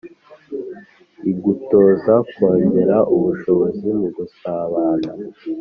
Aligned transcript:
igutoza 1.31 2.13
kongera 2.33 2.97
ubushobozi 3.15 3.87
mu 3.99 4.07
gusabana 4.15 5.11